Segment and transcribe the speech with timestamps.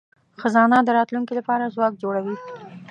[0.41, 2.35] خزانه د راتلونکي لپاره ځواک جوړوي.